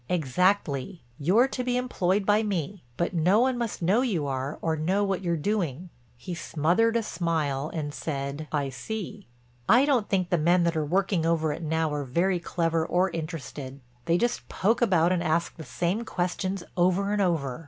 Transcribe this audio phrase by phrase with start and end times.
[0.09, 1.03] "Exactly.
[1.19, 5.03] You're to be employed by me but no one must know you are or know
[5.03, 9.27] what you're doing." He smothered a smile and said: "I see."
[9.69, 13.11] "I don't think the men that are working over it now are very clever or
[13.11, 13.79] interested.
[14.05, 17.59] They just poke about and ask the same questions over and over.